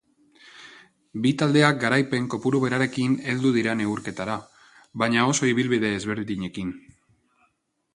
Bi 1.25 1.33
taldeak 1.41 1.77
garaipen 1.83 2.31
kopuru 2.35 2.63
berarekin 2.65 3.15
heldu 3.29 3.53
dira 3.61 3.77
neurketara, 3.83 4.41
baina 5.05 5.31
oso 5.35 5.55
ibilbide 5.55 5.97
ezberdinekin. 6.01 6.79